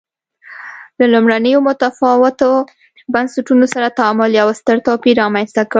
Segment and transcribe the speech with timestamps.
[0.99, 2.51] له لومړنیو متفاوتو
[3.13, 5.69] بنسټونو سره تعامل یو ستر توپیر رامنځته کړ.